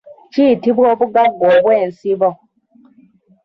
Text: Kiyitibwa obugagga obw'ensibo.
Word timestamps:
Kiyitibwa 0.31 0.85
obugagga 0.93 1.45
obw'ensibo. 1.55 2.29